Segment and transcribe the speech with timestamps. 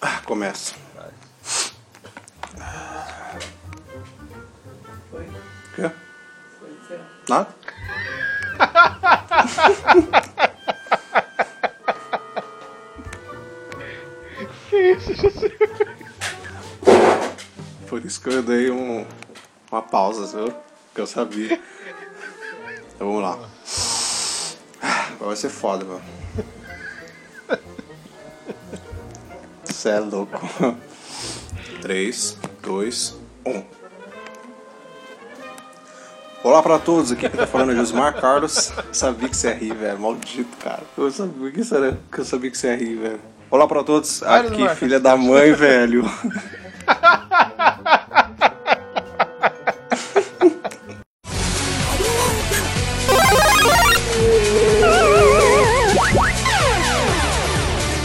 [0.00, 0.74] Ah, Começa.
[5.10, 5.22] Foi?
[5.22, 5.90] O quê?
[6.58, 7.04] Foi, sei lá.
[7.28, 7.54] Nada?
[17.88, 19.06] Por isso que eu dei um,
[19.70, 20.54] uma pausa, viu?
[20.94, 21.60] Que eu sabia.
[22.94, 23.38] Então vamos lá.
[25.12, 26.02] Agora vai ser foda, mano.
[29.88, 30.76] Você é louco.
[31.80, 33.16] 3, 2,
[33.46, 33.62] 1.
[36.44, 38.70] Olá pra todos, aqui quem tá falando é Josmar Carlos.
[38.92, 39.98] Sabia que você ia rir, velho.
[39.98, 40.82] Maldito, cara.
[40.96, 43.20] Eu sabia que, será que eu sabia que você ia rir, velho.
[43.50, 46.04] Olá pra todos, aqui Josmar, filha da mãe, velho.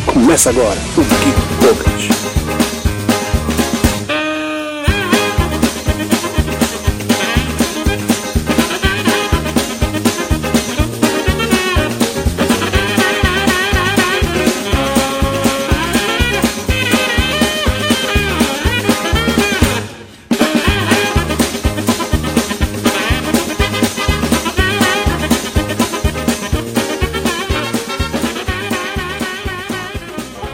[0.06, 1.33] Começa agora o Geek
[1.64, 1.93] Pocket.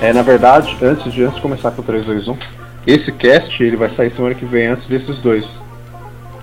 [0.09, 2.37] É, na verdade, antes de, antes de começar com o 3, 2, 1,
[2.87, 5.45] esse cast ele vai sair semana que vem antes desses dois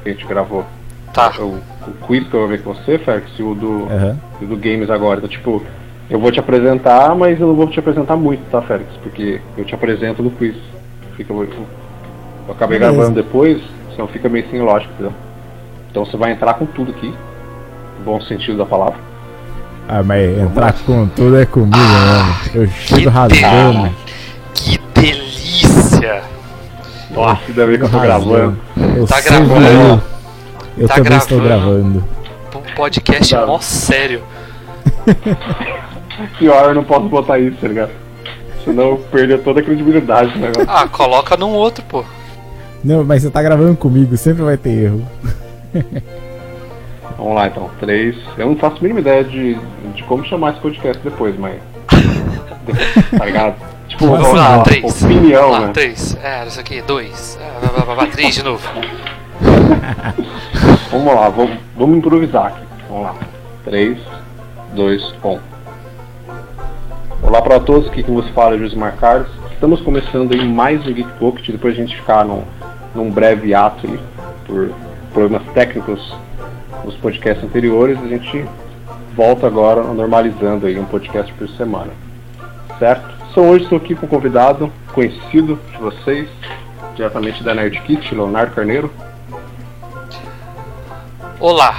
[0.04, 0.64] que a gente gravou.
[1.12, 1.32] Tá.
[1.40, 1.58] O,
[1.88, 3.88] o quiz que eu vou ver com você, Felix, e o do,
[4.40, 5.18] e o do Games agora.
[5.18, 5.64] Então, tipo,
[6.08, 8.88] eu vou te apresentar, mas eu não vou te apresentar muito, tá, Felix?
[9.02, 10.54] Porque eu te apresento no quiz.
[11.16, 12.96] Fica, eu, eu acabei Beleza.
[12.96, 13.60] gravando depois,
[13.96, 15.12] senão fica meio sem lógica, entendeu?
[15.90, 17.12] Então você vai entrar com tudo aqui,
[17.98, 19.00] no bom sentido da palavra.
[19.88, 22.36] Ah, mas entrar com tudo é comigo, Ah, mano.
[22.54, 23.94] Eu chego rasgando.
[24.54, 26.22] Que delícia!
[27.12, 28.58] Nossa, ainda bem que eu tô gravando.
[28.96, 29.64] Eu Tá gravando?
[29.66, 30.00] eu.
[30.78, 32.00] Eu Tá também estou gravando?
[32.00, 32.04] gravando.
[32.56, 33.46] Um podcast Tá.
[33.46, 34.22] mó sério.
[36.38, 37.90] Pior, eu não posso botar isso, tá ligado?
[38.64, 40.66] Senão eu perder toda a credibilidade do negócio.
[40.68, 42.04] Ah, coloca num outro, pô.
[42.82, 45.02] Não, mas você tá gravando comigo, sempre vai ter erro.
[47.16, 48.16] Vamos lá então, três.
[48.36, 49.54] Eu não faço a mínima ideia de,
[49.94, 51.60] de como chamar esse podcast depois, mas.
[53.18, 53.54] tá ligado?
[53.88, 55.02] Tipo, Vamos lá, lá, três.
[55.02, 55.72] opinião, Vamos lá, né?
[55.72, 56.16] três.
[56.22, 57.38] É, isso aqui, dois.
[57.40, 58.66] É, blá, blá, blá, três de novo.
[60.90, 62.62] Vamos lá, vamos, vamos improvisar aqui.
[62.88, 63.14] Vamos lá.
[63.64, 63.98] 3,
[64.74, 65.38] 2, 1.
[67.22, 69.28] Olá para todos, aqui com você fala Josimar Carlos.
[69.52, 72.42] Estamos começando aí mais um Geek Pocket, depois a gente ficar num,
[72.94, 73.98] num breve ato aí,
[74.46, 74.70] por
[75.12, 76.14] problemas técnicos
[76.86, 78.44] nos podcasts anteriores, a gente
[79.16, 81.90] volta agora normalizando aí um podcast por semana.
[82.78, 83.12] Certo?
[83.30, 86.28] Então hoje estou aqui com um convidado conhecido de vocês,
[86.94, 88.90] diretamente da Nerd Kit, Leonardo Carneiro.
[91.40, 91.76] Olá.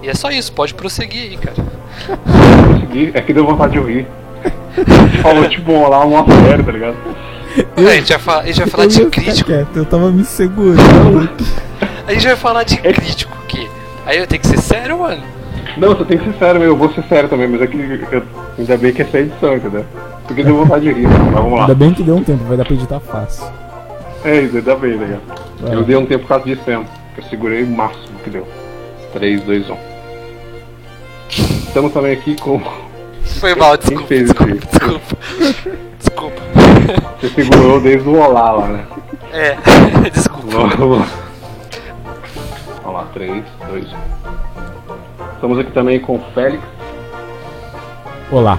[0.00, 1.56] E é só isso, pode prosseguir aí, cara.
[2.68, 4.06] consegui, é que deu vontade de gente
[5.22, 6.96] falou tipo olá uma série, tá ligado?
[7.76, 9.50] É, a, gente vai falar, a gente vai falar Eu de crítico.
[9.50, 11.30] quieto, eu tava me segurando.
[12.06, 13.68] A gente vai falar de crítico aqui.
[14.06, 15.22] Aí eu tenho que ser sério, mano.
[15.76, 17.76] Não, você tem que ser sério, eu vou ser sério também, mas é que
[18.10, 18.22] eu-
[18.58, 19.84] ainda bem que essa é a edição, entendeu?
[20.26, 21.60] Porque deu vontade de rir, mas vamos lá.
[21.62, 23.44] Ainda bem que deu um tempo, vai dar pra editar fácil.
[24.24, 25.22] É isso, ainda bem, tá ligado?
[25.60, 28.30] Vai Eu dei um tempo por causa disso mesmo, que eu segurei o máximo que
[28.30, 28.46] deu.
[29.12, 29.76] 3, 2, 1.
[31.68, 32.60] Estamos também aqui com.
[33.40, 35.16] Foi mal, Quem desculpa, fez desculpa, desculpa.
[35.98, 36.42] Desculpa.
[37.20, 38.84] Você segurou desde o olá lá, né?
[39.32, 39.56] É,
[40.10, 40.68] desculpa.
[40.76, 41.06] Vamos lá.
[42.82, 43.96] Vamos lá, 3, 2, 1.
[45.34, 46.62] Estamos aqui também com o Félix.
[48.30, 48.58] Olá.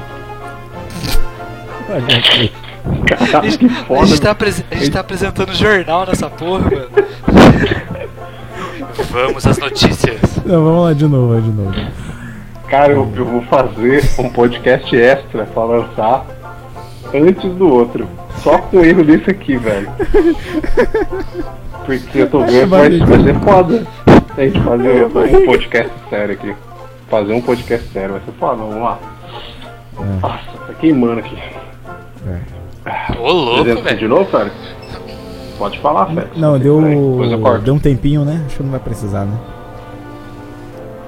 [1.88, 4.36] Cara, que A foda, gente, tá
[4.72, 6.90] a gente tá apresentando jornal nessa porra, mano.
[9.12, 10.20] Vamos às notícias.
[10.46, 11.74] Não, vamos lá de novo, de novo.
[12.68, 16.26] Cara, eu, eu vou fazer um podcast extra pra lançar
[17.14, 18.08] antes do outro.
[18.38, 19.90] Só com erro desse aqui, velho.
[21.86, 23.88] Porque eu tô vendo que vai, vai ser foda.
[24.38, 26.56] A gente fazer um, um podcast sério aqui.
[27.10, 29.00] Fazer um podcast sério, vai ser foda, vamos lá.
[30.22, 31.38] Nossa, tá queimando aqui.
[33.20, 34.10] Ô, louco, Apresenta de velho.
[34.10, 34.56] novo, Félix?
[35.58, 36.38] Pode falar, Félix.
[36.38, 37.40] Não, Peraí, Depois eu deu.
[37.46, 37.62] corto.
[37.64, 38.42] Deu um tempinho, né?
[38.46, 39.38] Acho que não vai precisar, né?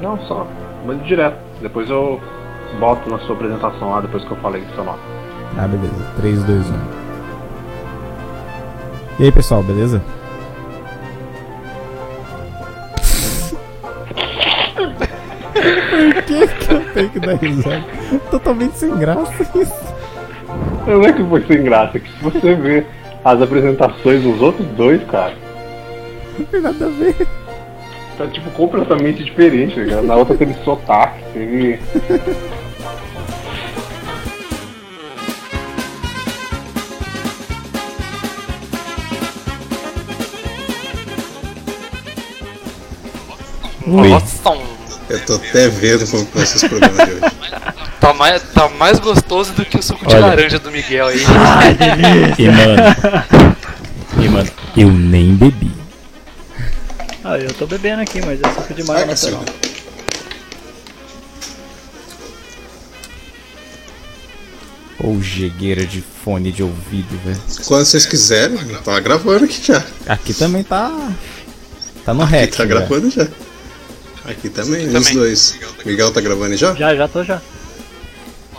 [0.01, 0.45] Não, só.
[0.85, 1.37] Mande direto.
[1.61, 2.19] Depois eu
[2.79, 4.99] boto na sua apresentação lá, depois que eu falei seu nome.
[5.57, 5.95] Ah, beleza.
[6.17, 6.73] 3, 2, 1.
[9.19, 10.01] E aí, pessoal, beleza?
[14.73, 17.83] Por que que eu Tem que dar risada.
[18.29, 19.95] Totalmente sem graça isso.
[20.87, 22.85] Não é que foi sem graça, é que se você ver
[23.23, 25.33] as apresentações dos outros dois, cara,
[26.37, 27.27] Não tem nada a ver.
[28.17, 30.03] tá tipo completamente diferente, ligado?
[30.05, 31.79] Na outra teve sotaque, teve.
[43.85, 44.51] Nossa,
[45.09, 47.21] Eu tô até vendo como vai ser esse programa de hoje.
[48.01, 50.25] tá mais, tá mais gostoso do que o suco de Olha.
[50.27, 51.19] laranja do Miguel aí.
[52.39, 53.55] E mano.
[54.23, 55.71] E mano, eu nem bebi.
[57.23, 59.43] Ah, eu tô bebendo aqui, mas é suco de maio natural.
[64.99, 67.39] Ou jegueira de fone de ouvido, velho.
[67.67, 69.83] Quando vocês quiserem, tá gravando aqui já.
[70.07, 71.11] Aqui também tá.
[72.05, 72.51] Tá no Aqui rec.
[72.51, 72.65] tá já.
[72.65, 73.27] gravando já.
[74.27, 75.13] Aqui também, os Também.
[75.13, 75.55] dois.
[75.85, 76.73] Miguel tá gravando já?
[76.73, 77.41] Já, já tô já.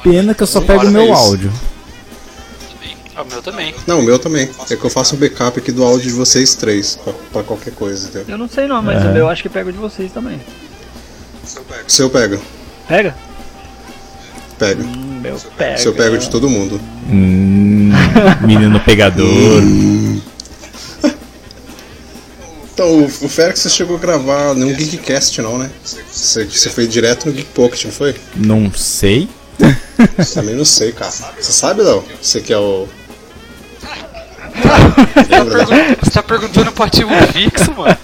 [0.03, 1.19] Pena que eu só pego o meu Parabéns.
[1.27, 1.53] áudio.
[3.17, 3.75] Ah, o meu também.
[3.87, 4.49] Não, o meu também.
[4.71, 7.73] É que eu faço um backup aqui do áudio de vocês três, pra, pra qualquer
[7.75, 8.27] coisa, entendeu?
[8.29, 9.09] Eu não sei não, mas É.
[9.09, 10.39] o meu acho que pego de vocês também.
[11.43, 12.41] O seu eu pego.
[12.87, 13.17] Pega?
[14.59, 14.83] Pego.
[14.85, 15.77] Hum, meu pega.
[15.77, 16.81] O seu eu pego de todo mundo.
[17.11, 17.91] Hum,
[18.47, 19.27] menino pegador.
[22.77, 25.71] Então, o, o Félix você chegou a gravar num Geekcast, não, né?
[26.13, 28.15] Você, você foi direto no Geek Pocket, não foi?
[28.35, 29.31] Não sei.
[30.35, 31.11] Também não sei, cara.
[31.41, 32.05] Você sabe, Léo?
[32.21, 32.87] Você que é o.
[35.31, 35.97] Lembra, né?
[36.03, 37.97] Você tá perguntando pro ativo fixo, mano?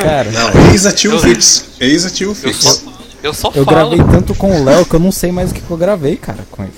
[0.00, 1.64] Cara, Não, ex-ativo Eu- fixo.
[1.80, 2.62] Ex-ativo Eu fixo.
[2.62, 2.92] só,
[3.24, 3.90] eu só eu falo.
[3.90, 6.14] gravei tanto com o Léo que eu não sei mais o que, que eu gravei,
[6.16, 6.72] cara, com ele.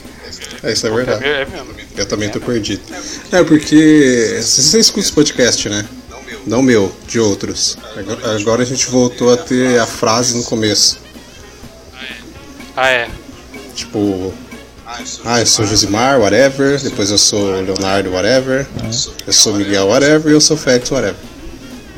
[0.62, 1.24] É, isso é É verdade.
[1.24, 1.68] é mesmo.
[1.98, 2.80] Eu também tô perdido.
[3.30, 5.84] É, porque você escuta os podcasts, né?
[6.46, 7.76] Não meu, de outros.
[8.24, 10.98] Agora- a gente voltou a ter a frase no começo.
[12.76, 13.08] Ah, é.
[13.74, 14.32] Tipo,
[15.24, 16.80] ah, eu sou Josimar, whatever.
[16.80, 18.66] Depois eu sou Leonardo, whatever.
[19.26, 20.30] Eu sou Miguel, whatever.
[20.32, 21.16] E eu sou Félix, whatever.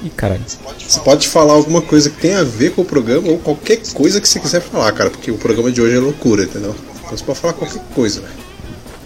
[0.04, 0.42] Ih, caralho.
[0.78, 4.20] Você pode falar alguma coisa que tenha a ver com o programa ou qualquer coisa
[4.20, 5.10] que você quiser falar, cara.
[5.10, 6.74] Porque o programa de hoje é loucura, entendeu?
[7.04, 8.32] Então você pode falar qualquer coisa, velho.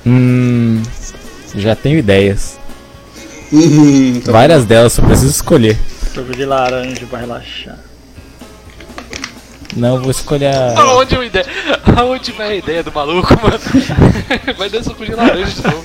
[0.06, 0.82] Hum.
[1.54, 2.58] Já tenho ideias.
[3.52, 5.78] Uhum, tá Várias delas, só preciso escolher.
[6.12, 7.78] Suco de laranja pra relaxar.
[9.76, 10.80] Não, eu vou escolher a.
[10.80, 11.46] Aonde, a ideia,
[11.96, 13.58] aonde vai a ideia do maluco, mano?
[14.56, 15.84] Vai dar suco de laranja de novo.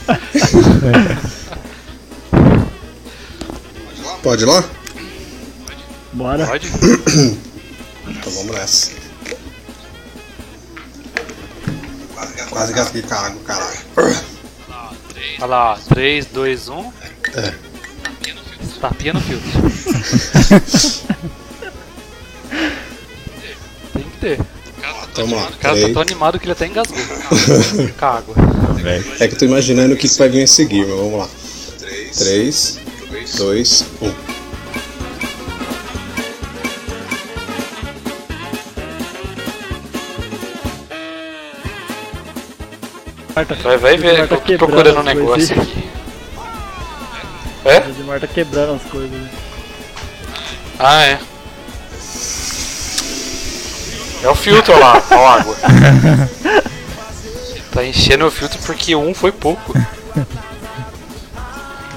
[4.23, 4.63] Pode ir lá?
[6.13, 6.47] Bora.
[6.47, 6.67] Pode?
[8.07, 8.91] Então vamos nessa.
[12.49, 13.79] Quase gasguei com a água, caralho.
[15.39, 15.77] Olha lá, ó.
[15.93, 16.91] 3, 2, 1.
[17.35, 17.53] É.
[18.79, 19.49] Tapinha no filtro.
[23.93, 24.39] Tem que ter.
[25.13, 25.49] Vamos lá.
[25.49, 26.97] O cara tá tão animado que ele até engasgou.
[28.01, 28.35] A água.
[29.19, 31.29] É que eu tô imaginando o que que vai vir a seguir, mas vamos lá.
[32.17, 32.79] 3,
[33.37, 34.13] 2, 1.
[43.35, 45.83] Marta, Vai, vai ver, eu tô procurando um negócio aqui.
[47.65, 47.79] É?
[47.79, 49.11] O Edmar tá quebrando as coisas.
[49.11, 49.29] né?
[50.79, 51.19] Ah, é.
[54.23, 55.55] É o filtro, lá, ó a água.
[57.71, 59.73] Tá enchendo o filtro porque um foi pouco.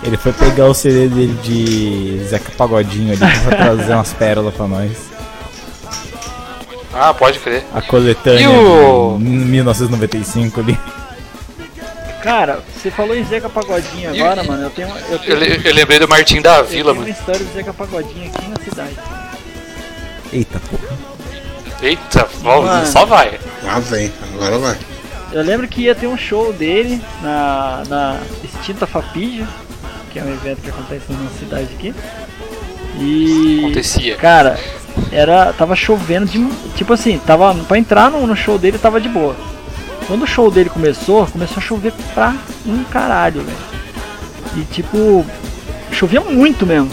[0.05, 4.69] Ele foi pegar o CD dele de Zeca Pagodinho ali pra trazer umas pérolas pra
[4.69, 4.93] nós.
[6.93, 7.65] Ah, pode crer.
[7.75, 10.79] A coletânea E o- de 1995 ali.
[12.25, 14.63] Cara, você falou em Zeca Pagodinho E- agora, mano.
[14.65, 17.01] Eu tenho, eu Eu, tenho, le- eu lembrei do Martim da eu Vila, tenho uma
[17.03, 17.09] mano.
[17.09, 18.97] história do Zeca Pagodinho aqui na cidade.
[20.33, 20.99] Eita porra.
[21.83, 22.87] Eita, Mano.
[22.87, 23.39] só vai.
[23.69, 24.11] Ah, vem.
[24.35, 24.77] Agora vai.
[25.33, 29.47] Eu lembro que ia ter um show dele na, na extinta Fapija,
[30.11, 31.95] que é um evento que acontece na nossa cidade aqui.
[32.99, 33.59] E.
[33.65, 34.17] Acontecia.
[34.17, 34.59] Cara,
[35.13, 35.53] era.
[35.53, 36.43] tava chovendo de.
[36.75, 37.55] Tipo assim, tava.
[37.69, 39.37] Pra entrar no, no show dele tava de boa.
[40.07, 42.35] Quando o show dele começou, começou a chover pra
[42.67, 43.57] um caralho, velho.
[44.57, 45.25] E tipo.
[45.93, 46.91] Chovia muito mesmo.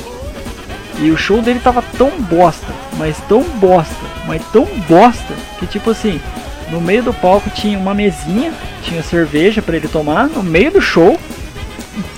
[1.00, 3.96] E o show dele tava tão bosta, mas tão bosta,
[4.28, 6.22] mas tão bosta, que tipo assim,
[6.70, 8.54] no meio do palco tinha uma mesinha,
[8.84, 11.20] tinha cerveja pra ele tomar, no meio do show,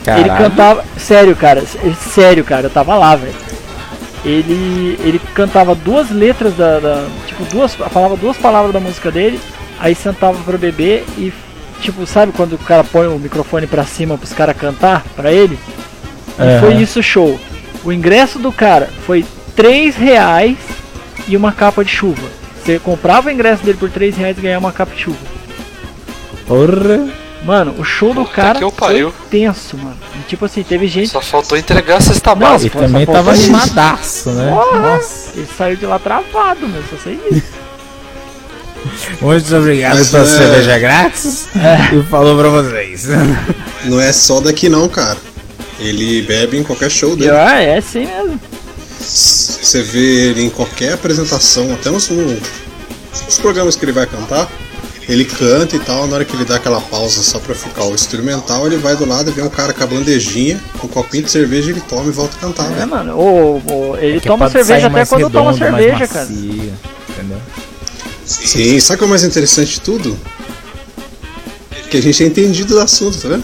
[0.05, 0.37] ele Caralho.
[0.49, 0.83] cantava.
[0.97, 1.63] Sério, cara.
[2.11, 3.33] Sério, cara, eu tava lá, velho.
[4.25, 4.97] Ele.
[5.01, 6.79] Ele cantava duas letras da.
[6.79, 7.73] da- tipo, duas.
[7.75, 9.39] Falava duas palavras da música dele,
[9.83, 11.31] aí sentava pra beber e.
[11.81, 15.59] Tipo, sabe quando o cara põe o microfone pra cima pros caras cantar pra ele?
[16.39, 16.59] E Aham.
[16.61, 17.37] foi isso o show.
[17.83, 20.57] O ingresso do cara foi 3 reais
[21.27, 22.25] e uma capa de chuva.
[22.63, 25.17] Você comprava o ingresso dele por 3 reais e ganhava uma capchuva.
[26.47, 27.05] Porra.
[27.43, 29.97] Mano, o show do Puta cara que eu foi tenso, mano.
[30.17, 31.09] E, tipo assim, teve gente.
[31.09, 32.77] Só faltou entregar a cesta básica.
[32.77, 34.49] E Só também tava animadaço, né?
[34.49, 34.79] Porra!
[34.79, 35.31] Nossa.
[35.35, 36.81] Ele saiu de lá travado, meu.
[36.89, 37.62] Só sei isso.
[39.21, 41.45] Muito obrigado Mas pela é- cerveja grátis.
[41.93, 43.07] E falou pra vocês.
[43.85, 45.17] Não é só daqui não, cara.
[45.79, 47.31] Ele bebe em qualquer show dele.
[47.31, 48.39] Ah, é assim mesmo.
[48.99, 52.25] Você vê ele em qualquer apresentação, até nos, no-
[53.25, 54.47] nos programas que ele vai cantar,
[55.09, 57.93] ele canta e tal, na hora que ele dá aquela pausa só pra ficar o
[57.93, 61.23] instrumental, ele vai do lado e vê um cara com a bandejinha, com um copinho
[61.23, 62.87] de cerveja, ele toma e volta a cantar, É, velho.
[62.89, 63.17] mano.
[63.17, 66.25] O, o- ele Que toma pode cerveja até quando toma redondo, mais cerveja, cara.
[66.25, 66.73] macio,
[67.09, 67.37] Entendeu?
[68.33, 70.17] Sim, sabe o que é o mais interessante de tudo?
[71.89, 73.43] Que a gente é entendido do assunto, tá vendo?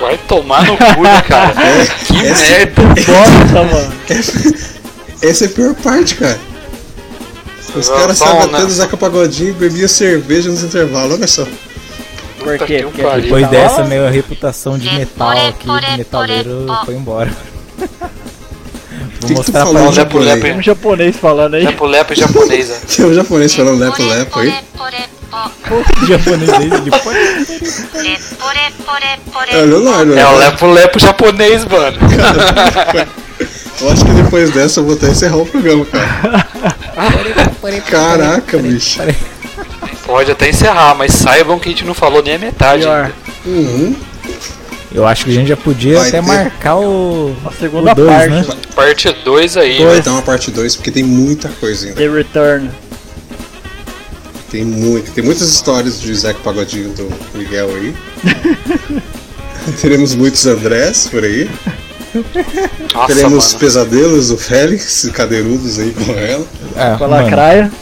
[0.00, 1.52] Vai tomar no cu, né, cara?
[2.06, 2.82] que essa- merda.
[3.12, 3.92] Nossa, mano.
[5.22, 6.40] Essa é a pior parte, cara.
[7.74, 8.58] Os caras sabem né?
[8.58, 11.46] até do Zeca Pagodinho e bebia cerveja nos intervalos, olha só.
[12.38, 12.78] Por quê?
[12.94, 13.20] que Porque.
[13.22, 17.30] Depois Tá dessa, minha reputação de metal aqui, de metaleiro, foi embora.
[19.20, 20.26] Vou mostrar pra Lepo, japonês?
[20.28, 21.64] lepo, Tem um japonês falando aí.
[21.64, 22.74] lepo, lepo japonesa.
[22.96, 24.54] Tem um japonês falando lepo-lepo aí.
[26.02, 27.86] o japonês dele depois.
[29.52, 30.22] É o Leonardo, né?
[30.22, 31.96] É o lepo, lepo japonês, mano.
[33.80, 36.46] Eu acho que depois dessa eu vou até encerrar o programa, cara.
[37.88, 39.00] Caraca, bicho.
[40.04, 42.82] Pode até encerrar, mas saibam que a gente não falou nem a metade.
[42.82, 43.10] Pior.
[43.46, 43.96] Uhum.
[44.92, 46.26] Eu acho que a gente já podia Vai até ter.
[46.26, 47.34] marcar o.
[47.44, 48.30] A segunda o dois, parte.
[48.30, 48.46] né?
[48.74, 49.84] Parte 2 aí.
[49.84, 51.96] Vai ter uma parte 2 porque tem muita coisa ainda.
[52.00, 52.70] The Return.
[54.50, 57.94] Tem muito, tem muitas histórias de Zeca Pagodinho do Miguel aí.
[59.80, 61.48] Teremos muitos Andrés por aí.
[62.92, 63.58] Nossa, Teremos mano.
[63.60, 66.44] pesadelos do Félix, cadeirudos aí com ela.
[66.74, 67.72] É, Com a mano, lacraia.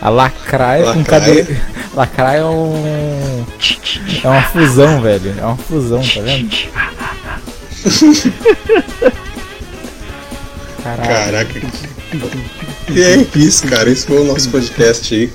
[0.00, 1.62] A lacraia com Lacraia.
[1.94, 3.46] Lacraia é um.
[4.22, 5.34] É uma fusão, velho.
[5.38, 6.50] É uma fusão, tá vendo?
[10.82, 11.08] Caralho.
[11.08, 11.60] Caraca.
[12.90, 13.88] E é isso, cara.
[13.88, 15.32] Esse foi o nosso podcast aí.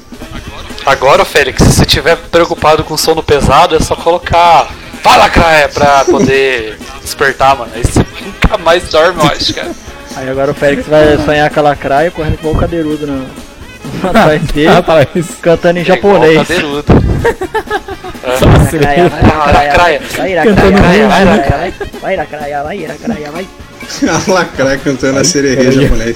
[0.86, 4.70] Agora, Félix, se você tiver preocupado com sono pesado, é só colocar.
[5.02, 7.72] Fala, Craia, pra poder despertar, mano.
[7.74, 9.72] Aí você nunca mais dorme, eu acho, cara.
[10.16, 13.26] Aí agora o Félix vai sonhar com a lacraia correndo igual o cadeirudo na,
[14.04, 15.34] atrás dele, Ah, isso.
[15.42, 16.48] cantando em É japonês.
[16.48, 16.58] vai,
[19.02, 20.02] Ah, lacraia.
[20.18, 21.42] Vai, Cantando lacraia, vai, música.
[21.42, 23.48] lacraia, vai, lacraia, vai, lacraia, vai.
[24.08, 26.16] A Lacraia cantando a sererê japonês.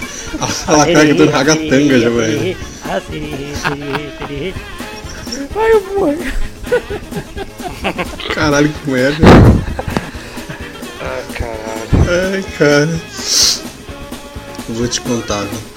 [0.68, 2.58] A Lacraia cantando ragatanga japonês.
[2.88, 4.54] Ah, sererê, sererê, sererê.
[5.56, 6.16] Vai, eu vou.
[8.36, 9.26] Caralho, que merda.
[11.02, 12.34] Ah, caralho.
[12.34, 12.90] Ai, cara.
[14.70, 15.73] Vou te contar, viu?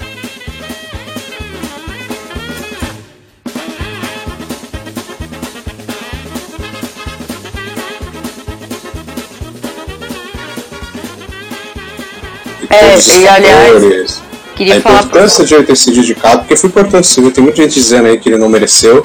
[12.77, 14.21] É, e aliás,
[14.55, 17.61] queria a falar importância de ele ter sido indicado, porque foi importante, viu, tem muita
[17.63, 19.03] gente dizendo aí que ele não mereceu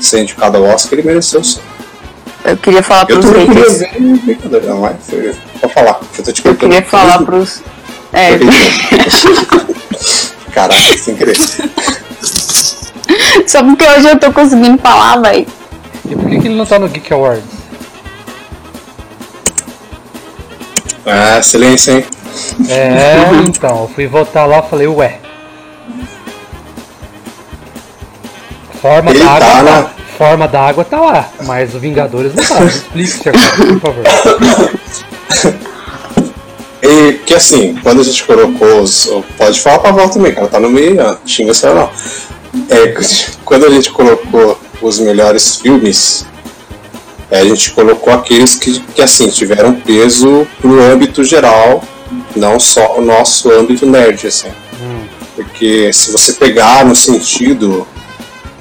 [0.00, 1.58] ser indicado ao Oscar, ele mereceu sim.
[2.44, 3.78] eu queria falar Eu pros haters.
[3.78, 3.88] ver,
[4.24, 7.62] brincadeira, não vai, foi, pode falar, eu tô te Eu queria falar pros.
[8.12, 8.38] É,
[10.52, 11.36] Caraca, sem querer.
[13.46, 15.46] só porque hoje eu tô conseguindo falar, véi.
[16.08, 17.44] E por que, que ele não tá no Geek Awards?
[21.04, 22.04] Ah, silêncio, hein?
[22.68, 23.16] É,
[23.46, 25.18] então, eu fui votar lá e falei, ué.
[28.80, 32.34] Forma Ele da tá água na- tá, forma da água tá lá, mas o Vingadores
[32.34, 32.62] não tá.
[32.64, 34.04] Explique-se agora, por favor.
[36.82, 39.10] E que assim, quando a gente colocou os.
[39.36, 41.90] Pode falar pra volta também, cara, tá no meio, xinga só não.
[42.70, 42.94] É,
[43.44, 46.24] quando a gente colocou os melhores filmes,
[47.30, 51.82] é, a gente colocou aqueles que, que assim, tiveram peso pro âmbito geral,
[52.34, 54.50] não só o nosso âmbito nerd, assim.
[55.34, 57.86] Porque se você pegar no sentido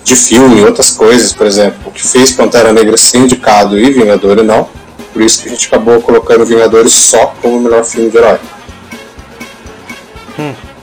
[0.03, 3.91] de filme e outras coisas, por exemplo, o que fez Pantera Negra ser indicado e
[3.91, 4.69] Vingadores não,
[5.13, 8.39] por isso que a gente acabou colocando Vingadores só como o melhor filme de herói.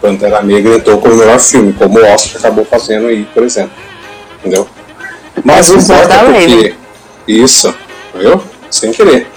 [0.00, 3.72] Pantera Negra entrou como o melhor filme, como o Oscar acabou fazendo aí, por exemplo.
[4.40, 4.66] Entendeu?
[5.44, 6.54] Mas não importa Exatamente.
[6.54, 6.74] porque.
[7.28, 7.72] Isso,
[8.18, 8.42] viu?
[8.68, 9.30] Sem querer.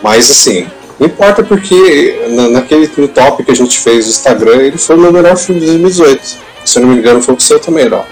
[0.00, 0.68] Mas assim,
[0.98, 4.96] não importa porque na, naquele no top que a gente fez no Instagram, ele foi
[4.96, 6.22] o meu melhor filme de 2018.
[6.64, 8.04] Se eu não me engano, foi o seu também, não.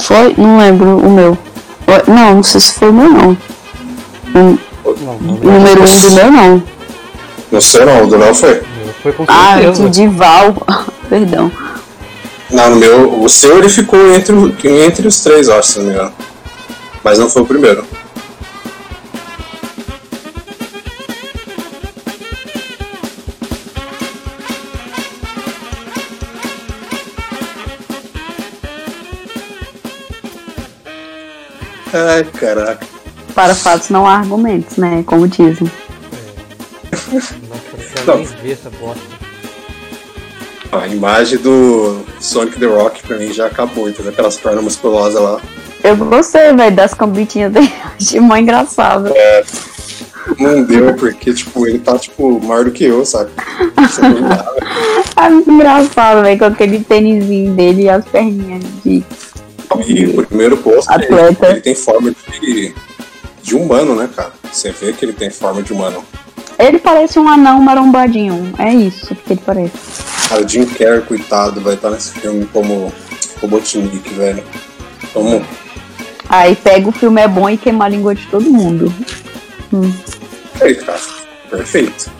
[0.00, 0.34] Foi?
[0.36, 1.36] Não lembro o meu.
[2.08, 3.38] Não, não sei se foi o meu, não.
[4.34, 6.62] O o número um do meu, não.
[7.50, 8.62] No seu não, o do Léo foi.
[9.02, 9.84] Foi com Ah, certeza.
[9.84, 10.54] que de Val.
[11.08, 11.52] Perdão.
[12.50, 13.22] Não, no meu.
[13.22, 16.12] O seu ele ficou entre, o- entre os três, acho, se não me engano.
[17.04, 17.84] Mas não foi o primeiro.
[31.92, 32.86] Ai, caraca.
[33.34, 35.02] Para fatos não há argumentos, né?
[35.06, 35.70] Como dizem.
[37.12, 37.58] Nossa, não
[37.94, 38.16] quero Não.
[38.16, 39.02] nem ver essa bosta.
[40.72, 44.10] A imagem do Sonic the Rock pra mim já acabou, entendeu?
[44.12, 45.40] Aquelas pernas musculosas lá.
[45.84, 47.72] Eu gostei, velho, das cambitinhas dele.
[48.00, 49.12] Achei mó engraçado.
[50.38, 53.30] Não deu porque, tipo, ele tá, tipo, maior do que eu, sabe?
[55.14, 59.04] É muito engraçado, velho, com aquele tênisinho dele e as perninhas de.
[59.86, 61.46] E o primeiro posto, ele, Atleta.
[61.48, 62.74] ele tem forma de,
[63.42, 64.32] de humano, né, cara?
[64.50, 66.04] Você vê que ele tem forma de humano.
[66.58, 68.52] Ele parece um anão marombadinho.
[68.58, 69.72] É isso que ele parece.
[70.28, 72.92] Cara, o Jim Carrey, coitado, vai estar nesse filme como
[73.40, 74.42] Robotnik, velho.
[75.12, 75.44] Como
[76.28, 78.92] Aí pega o filme é bom e queima a língua de todo mundo.
[80.58, 81.00] perfeito, cara.
[81.50, 82.10] Perfeito.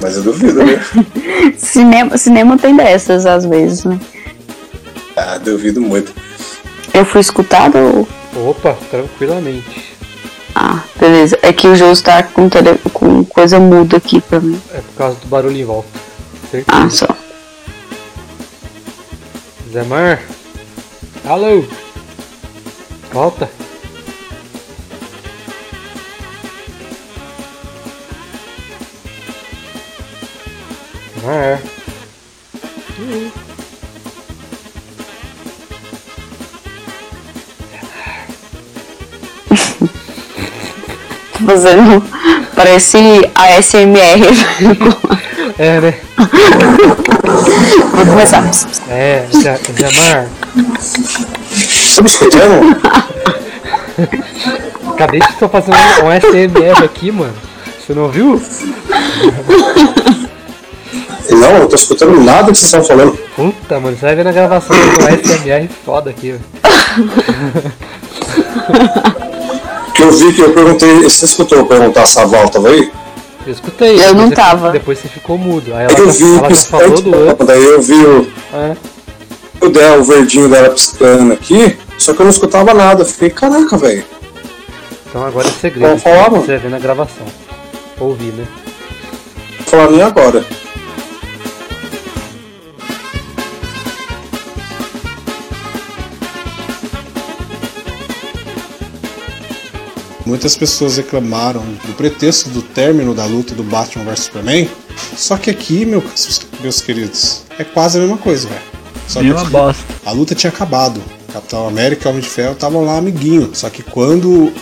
[0.00, 0.80] Mas eu duvido, né?
[1.58, 3.98] Cinema, cinema tem dessas às vezes, né?
[5.16, 6.14] Ah, duvido muito.
[6.98, 8.50] Eu fui escutado ou.
[8.50, 9.96] Opa, tranquilamente.
[10.52, 11.38] Ah, beleza.
[11.42, 12.76] É que o João tá com, tele...
[12.92, 14.60] com coisa muda aqui pra mim.
[14.74, 15.88] É por causa do barulho em volta.
[16.50, 16.76] Certeza.
[16.76, 17.06] Ah, só.
[19.72, 20.20] Zé Mar?
[21.24, 21.64] Alô?
[23.12, 23.48] Volta.
[31.22, 31.62] Mar.
[32.96, 33.47] Tô
[41.48, 42.02] fazendo.
[42.54, 42.98] Parece
[43.34, 44.20] ASMR.
[45.58, 45.94] É, né?
[47.92, 48.44] Vou começar.
[48.88, 50.28] É, Zé, Zé Mar.
[51.50, 52.76] Você me escutando?
[54.92, 57.34] Acabei de estar fazendo um SMR aqui, mano.
[57.80, 58.40] Você não viu?
[61.30, 63.18] Não, eu tô escutando nada que vocês estão falando.
[63.34, 64.82] Puta, mano, você vai ver na gravação do
[65.26, 66.44] SMR foda aqui, velho.
[69.98, 71.02] Que eu vi que eu perguntei.
[71.02, 72.90] Você escutou eu perguntar se a Val tava aí?
[73.44, 74.00] Eu escutei.
[74.00, 74.70] Eu não você- tava.
[74.70, 75.74] Depois você ficou mudo.
[75.74, 77.44] Aí ela, Eu já- vi ela falou do outro.
[77.46, 78.76] Daí eu vi o, É.
[79.98, 83.02] o verdinho dela piscando aqui, só que eu não escutava nada.
[83.02, 84.04] Eu Fiquei, caraca, velho.
[85.08, 85.88] Então agora é segredo.
[85.88, 86.44] Vamos falar, mano?
[86.44, 87.26] Você ver na gravação.
[87.98, 88.44] Ouvir, né?
[89.58, 90.44] Vou falar nem agora.
[100.28, 104.68] Muitas pessoas reclamaram do pretexto do término da luta do Batman vs Superman.
[105.16, 106.04] Só que aqui, meu-
[106.60, 108.60] meus queridos, é quase a mesma coisa, velho.
[109.08, 109.82] Só que aqui, bosta.
[110.04, 111.02] a luta tinha acabado.
[111.32, 113.52] Capitão América e Homem de Ferro estavam lá amiguinho.
[113.54, 114.52] Só que quando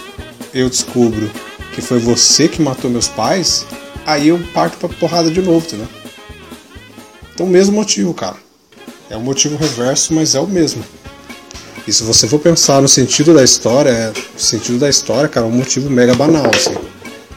[0.54, 1.28] eu descubro
[1.74, 3.66] que foi você que matou meus pais,
[4.06, 5.88] aí eu parto pra porrada de novo, entendeu?
[7.34, 8.36] Então, o mesmo motivo, cara.
[9.10, 10.84] É um motivo reverso, mas é o mesmo.
[11.86, 15.46] E se você for pensar no sentido da história, é, o sentido da história, cara,
[15.46, 16.74] é um motivo mega banal, assim.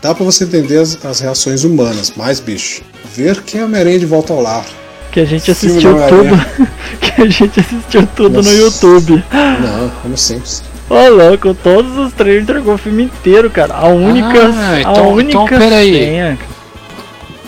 [0.01, 2.81] Dá pra você entender as, as reações humanas, mas, bicho,
[3.13, 4.65] ver que é Homem-Aranha de volta ao lar.
[5.11, 6.67] Que a gente Filme assistiu tudo.
[6.99, 8.49] que a gente assistiu tudo Nossa.
[8.49, 9.23] no YouTube.
[9.33, 10.41] Não, como assim?
[10.89, 13.75] Ô louco, todos os trailers entregou o filme inteiro, cara.
[13.75, 14.51] A única.
[14.51, 15.93] Ah, então- a única então peraí.
[15.93, 16.39] senha.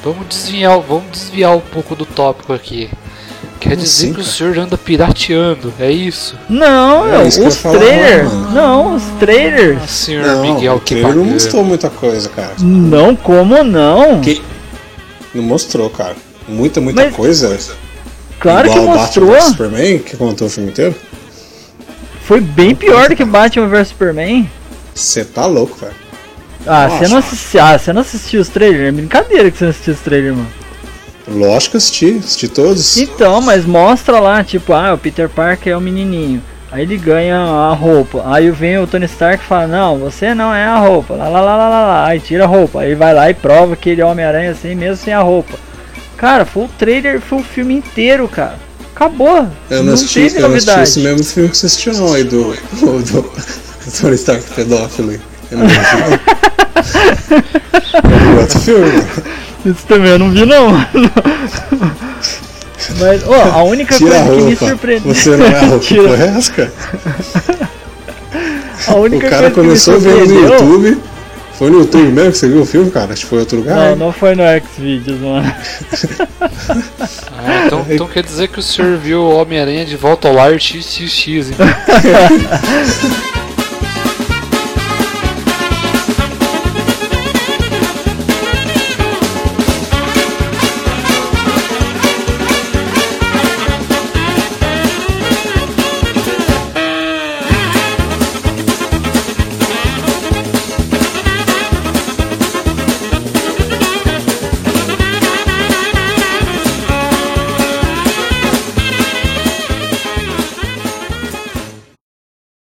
[0.04, 2.90] Vamos desviar, vamos desviar um pouco do tópico aqui.
[3.62, 6.36] Quer Como dizer assim, que o senhor anda pirateando, é isso?
[6.50, 8.32] Não, É meu, isso que os trailers.
[8.52, 9.78] Não, os trailers.
[9.84, 12.54] Ah, senhor Não, Miguel o que trailer não mostrou muita coisa, cara.
[12.60, 14.20] Não, como não?
[14.20, 14.42] Que-
[15.34, 16.16] Não mostrou, cara.
[16.50, 17.56] Muita, muita Mas- coisa.
[18.40, 19.28] Claro que Igual mostrou.
[19.28, 20.96] Batman vs Superman, que contou o filme inteiro.
[22.24, 24.50] Foi bem pior do que Batman vs Superman.
[24.96, 25.94] Você tá louco, velho.
[26.66, 27.62] Ah, você não assistiu.
[27.64, 28.88] Ah, você não assistiu os trailers?
[28.88, 30.50] É brincadeira que você não assistiu os trailers, mano.
[31.34, 32.98] Lógico que assisti, assisti todos.
[32.98, 36.42] Então, mas mostra lá, tipo, ah, o Peter Parker é o menininho.
[36.72, 38.24] Aí ele ganha a roupa.
[38.26, 41.16] Aí vem o Tony Stark e fala, não, você não é a roupa.
[41.16, 42.08] Lá, lá, lá, lá, lá, lá.
[42.08, 42.80] Aí tira a roupa.
[42.80, 45.60] Aí vai lá e prova que ele é Homem-Aranha assim, mesmo sem a roupa.
[46.16, 48.58] Cara, foi o trailer, foi o filme inteiro, cara.
[48.96, 49.48] Acabou.
[49.70, 50.84] Eu não, assisti, teve eu não assisti novidade.
[50.84, 53.32] esse mesmo filme que você assistiu, não, aí do, do, do,
[54.00, 55.20] Tony Stark pedófilo.
[55.52, 56.10] Eu não assisti, não.
[58.10, 59.08] Vi outro filme, mano.
[59.66, 60.72] Isso também eu não vi, não.
[63.00, 64.68] Mas, ó, a única Tira a coisa que me roupa.
[64.68, 65.14] surpreendeu.
[65.14, 65.86] Você não é a roupa?
[68.88, 70.98] A O única cara coisa começou que me vendo no YouTube,
[71.54, 73.14] Foi no YouTube mesmo que você viu o filme, cara?
[73.14, 73.76] Acho que foi em outro lugar.
[73.76, 73.96] Não, hein?
[73.98, 74.44] não foi no
[74.74, 75.56] Xvideos, mano.
[77.38, 80.60] Ah, então, então quer dizer que o senhor viu o Homem-Aranha de volta ao lar
[80.60, 81.68] XXX, então.